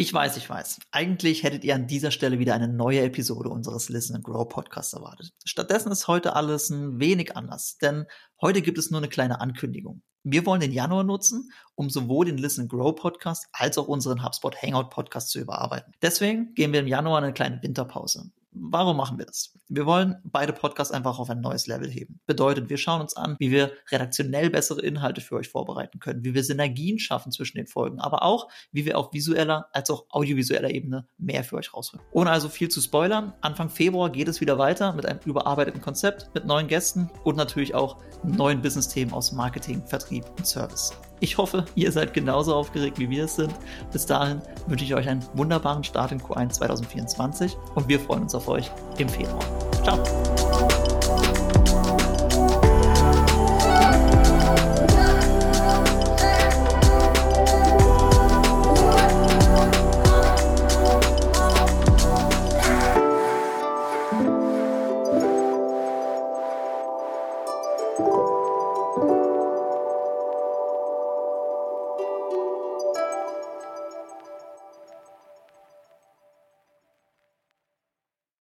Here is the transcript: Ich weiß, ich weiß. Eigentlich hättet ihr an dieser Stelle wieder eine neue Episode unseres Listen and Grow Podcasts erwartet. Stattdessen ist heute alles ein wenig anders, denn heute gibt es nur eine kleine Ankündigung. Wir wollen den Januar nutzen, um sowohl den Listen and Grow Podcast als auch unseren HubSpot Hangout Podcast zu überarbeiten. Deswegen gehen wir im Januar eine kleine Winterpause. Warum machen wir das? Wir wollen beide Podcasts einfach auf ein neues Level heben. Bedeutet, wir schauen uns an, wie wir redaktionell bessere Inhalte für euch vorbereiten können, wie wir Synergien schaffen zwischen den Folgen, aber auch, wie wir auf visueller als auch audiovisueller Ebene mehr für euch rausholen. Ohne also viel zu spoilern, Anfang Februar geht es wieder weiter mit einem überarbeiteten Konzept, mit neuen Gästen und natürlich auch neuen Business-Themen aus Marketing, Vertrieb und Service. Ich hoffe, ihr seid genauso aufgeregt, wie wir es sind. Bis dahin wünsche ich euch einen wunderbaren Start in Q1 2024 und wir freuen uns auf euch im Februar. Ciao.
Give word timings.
Ich 0.00 0.14
weiß, 0.14 0.36
ich 0.36 0.48
weiß. 0.48 0.78
Eigentlich 0.92 1.42
hättet 1.42 1.64
ihr 1.64 1.74
an 1.74 1.88
dieser 1.88 2.12
Stelle 2.12 2.38
wieder 2.38 2.54
eine 2.54 2.68
neue 2.68 3.00
Episode 3.00 3.48
unseres 3.48 3.88
Listen 3.88 4.14
and 4.14 4.24
Grow 4.24 4.48
Podcasts 4.48 4.92
erwartet. 4.92 5.32
Stattdessen 5.44 5.90
ist 5.90 6.06
heute 6.06 6.36
alles 6.36 6.70
ein 6.70 7.00
wenig 7.00 7.36
anders, 7.36 7.78
denn 7.78 8.06
heute 8.40 8.62
gibt 8.62 8.78
es 8.78 8.92
nur 8.92 9.00
eine 9.00 9.08
kleine 9.08 9.40
Ankündigung. 9.40 10.02
Wir 10.22 10.46
wollen 10.46 10.60
den 10.60 10.70
Januar 10.70 11.02
nutzen, 11.02 11.50
um 11.74 11.90
sowohl 11.90 12.26
den 12.26 12.38
Listen 12.38 12.60
and 12.60 12.70
Grow 12.70 12.94
Podcast 12.94 13.48
als 13.52 13.76
auch 13.76 13.88
unseren 13.88 14.24
HubSpot 14.24 14.54
Hangout 14.62 14.88
Podcast 14.90 15.30
zu 15.30 15.40
überarbeiten. 15.40 15.92
Deswegen 16.00 16.54
gehen 16.54 16.72
wir 16.72 16.78
im 16.78 16.86
Januar 16.86 17.18
eine 17.18 17.32
kleine 17.32 17.60
Winterpause. 17.60 18.30
Warum 18.52 18.98
machen 18.98 19.18
wir 19.18 19.26
das? 19.26 19.57
Wir 19.70 19.84
wollen 19.84 20.16
beide 20.24 20.54
Podcasts 20.54 20.94
einfach 20.94 21.18
auf 21.18 21.28
ein 21.28 21.42
neues 21.42 21.66
Level 21.66 21.90
heben. 21.90 22.20
Bedeutet, 22.26 22.70
wir 22.70 22.78
schauen 22.78 23.02
uns 23.02 23.14
an, 23.14 23.36
wie 23.38 23.50
wir 23.50 23.72
redaktionell 23.90 24.48
bessere 24.48 24.80
Inhalte 24.80 25.20
für 25.20 25.36
euch 25.36 25.50
vorbereiten 25.50 25.98
können, 25.98 26.24
wie 26.24 26.32
wir 26.32 26.42
Synergien 26.42 26.98
schaffen 26.98 27.32
zwischen 27.32 27.58
den 27.58 27.66
Folgen, 27.66 28.00
aber 28.00 28.22
auch, 28.22 28.48
wie 28.72 28.86
wir 28.86 28.96
auf 28.96 29.12
visueller 29.12 29.68
als 29.72 29.90
auch 29.90 30.06
audiovisueller 30.08 30.70
Ebene 30.70 31.06
mehr 31.18 31.44
für 31.44 31.56
euch 31.56 31.74
rausholen. 31.74 32.02
Ohne 32.12 32.30
also 32.30 32.48
viel 32.48 32.70
zu 32.70 32.80
spoilern, 32.80 33.34
Anfang 33.42 33.68
Februar 33.68 34.10
geht 34.10 34.28
es 34.28 34.40
wieder 34.40 34.56
weiter 34.56 34.94
mit 34.94 35.04
einem 35.04 35.20
überarbeiteten 35.26 35.82
Konzept, 35.82 36.30
mit 36.34 36.46
neuen 36.46 36.66
Gästen 36.66 37.10
und 37.24 37.36
natürlich 37.36 37.74
auch 37.74 37.98
neuen 38.24 38.62
Business-Themen 38.62 39.12
aus 39.12 39.32
Marketing, 39.32 39.86
Vertrieb 39.86 40.24
und 40.38 40.46
Service. 40.46 40.92
Ich 41.20 41.36
hoffe, 41.36 41.64
ihr 41.74 41.90
seid 41.92 42.14
genauso 42.14 42.54
aufgeregt, 42.54 42.98
wie 42.98 43.10
wir 43.10 43.24
es 43.24 43.36
sind. 43.36 43.52
Bis 43.92 44.06
dahin 44.06 44.40
wünsche 44.66 44.84
ich 44.84 44.94
euch 44.94 45.08
einen 45.08 45.24
wunderbaren 45.34 45.84
Start 45.84 46.12
in 46.12 46.20
Q1 46.20 46.50
2024 46.50 47.56
und 47.74 47.88
wir 47.88 48.00
freuen 48.00 48.22
uns 48.22 48.34
auf 48.34 48.48
euch 48.48 48.70
im 48.98 49.08
Februar. 49.08 49.57
Ciao. 49.84 50.28